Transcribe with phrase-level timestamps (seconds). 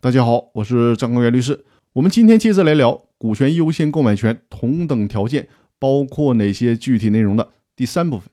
[0.00, 1.64] 大家好，我是张高原律师。
[1.94, 5.48] 我们今天接着来聊股权优先购买权同等条件
[5.80, 8.30] 包括哪些具体内容的第三部分。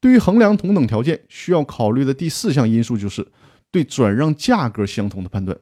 [0.00, 3.28] 对于衡量同等条件，需要考虑的第四项因素就是
[3.70, 5.56] 对转让价格相同的判断。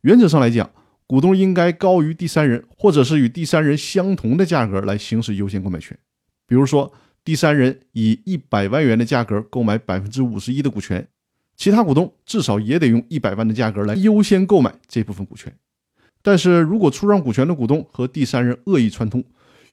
[0.00, 0.70] 原则上来讲，
[1.06, 5.94] 股东应该高于第三人，或者是与第三人相同的价格来行使优先购买权。
[6.46, 6.90] 比如说，
[7.22, 11.06] 第三人以一百万元的价格购买百分之五十一的股权。
[11.58, 15.52] 其他股东至少也得用一百万的价格来优先购买这部分股权，
[16.22, 19.22] 但是如果出让股权的股东和第三人恶意串通，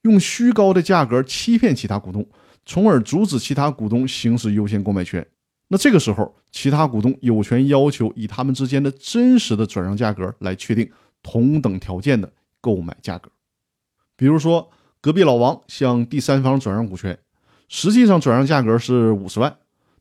[0.02, 2.26] 用虚高的价格欺骗其他股东，
[2.66, 5.26] 从而阻止其他股东行使优先购买权，
[5.68, 10.90] 那这个时候其他股东有权要求以他们之间的真实的转让价格来确定
[11.22, 13.30] 同等条件的购买价格。
[14.16, 17.20] 比如说，隔壁老王向第三方转让股权，
[17.70, 19.56] 实际上转让价格是五十万。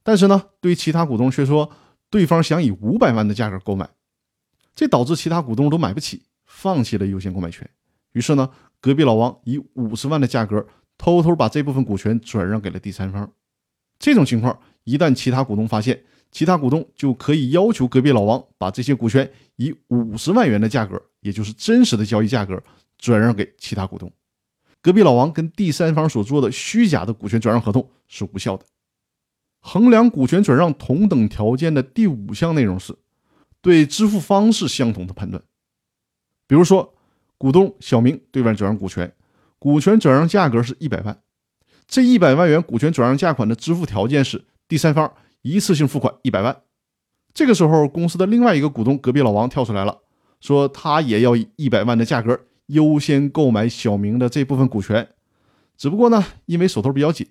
[0.06, 1.70] 但是呢，对其他股东却说
[2.14, 3.90] 对方想以五百万的价格购买，
[4.72, 7.68] 这导致其他股东都买不起，放弃了优先购买权。
[8.12, 8.48] 于是呢，
[8.80, 10.64] 隔壁老王以五十万的价格
[10.96, 13.28] 偷偷把这部分股权转让给了第三方。
[13.98, 22.62] 这种情况一旦其他股东发现，其他股东就可以要求隔壁老王把这些股权以五十万元的价格，也就是真实的交易价格，
[22.96, 24.08] 转让给其他股东。
[24.80, 28.64] 隔壁老王跟第三方所做的虚假的股权转让合同是无效的。
[29.66, 32.94] 衡量股权转让同等条件的第五项内容是
[33.62, 35.42] 对支付方式相同的判断。
[36.46, 36.94] 比如说，
[37.38, 39.10] 股东小明对外转让股权，
[39.58, 41.18] 股权转让价格是一百万，
[41.88, 46.54] 这一百万元股权转让价款的支付条件是第三方一次性付款一百万。
[47.32, 50.02] 这个时候，公司的另外一个股东隔壁老王跳出来了，
[50.42, 55.08] 说他也要以一百万的价格优先购买小明的这部分股权，
[55.78, 57.26] 只不过呢，因为手头比较紧，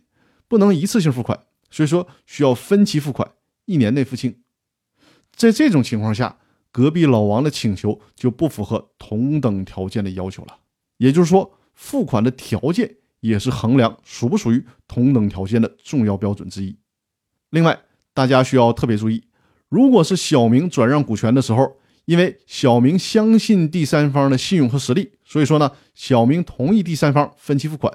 [0.47, 1.39] 不能一次性付款。
[1.73, 3.27] 所以说需要分期付款，
[3.65, 4.43] 一年内付清。
[5.35, 6.37] 在这种情况下，
[6.71, 10.59] 隔壁老王的请求就不符合同等条件的要求了。
[10.97, 16.77] 也就是说，付款的条件也是衡量属不属于同等条件的重要标准之一。
[17.49, 17.81] 另外，
[18.13, 19.23] 大家需要特别注意，
[19.67, 27.91] 如果是小明转让股权的时候，因为小明相信第三方的信用和实力，所以说呢，小明同意第三方分期付款。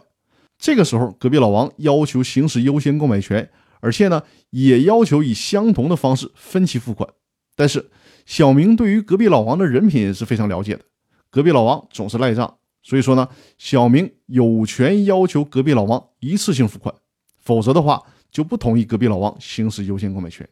[0.58, 3.48] 这个时候，隔壁老王要求行使优先购买权。
[3.80, 7.08] 而且呢，也要求以相同的方式分期付款。
[7.56, 7.90] 但是
[8.24, 10.84] 小明对于隔壁老王的人品是非常了解的，
[11.28, 13.28] 隔壁老王总是赖账，所以说呢，
[13.58, 16.94] 小明有权要求隔壁老王一次性付款，
[17.36, 20.48] 否则的话就不同意隔壁老王行使优先购买权。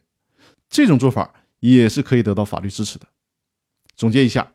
[0.69, 3.05] 这种做法也是可以得到法律支持的。
[3.95, 4.51] 总结一下，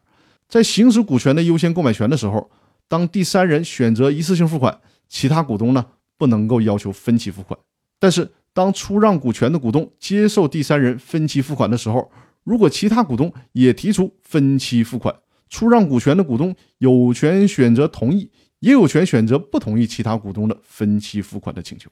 [0.46, 2.50] 在行使股权的优先购买权的时候，
[2.86, 4.78] 当第三人选择一次性付款，
[5.08, 5.86] 其他股东呢
[6.18, 7.58] 不能够要求分期付款，
[7.98, 8.30] 但是。
[8.54, 12.10] 当出让股权的股东接受第三人分期付款的时候，
[12.44, 15.14] 如果其他股东也提出分期付款，
[15.48, 21.90] 出让股权的股东有权选择同意，也有权选择不同意其他股东的分期付款的请求。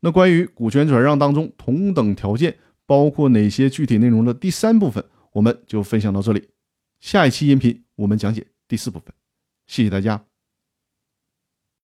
[0.00, 2.56] 那关于股权转让当中同等条件
[2.86, 6.48] 包括哪些具体内容的第三部分，我们就分享到这里。
[7.00, 9.12] 下一期音频我们讲解第四部分。
[9.66, 10.27] 谢谢大家。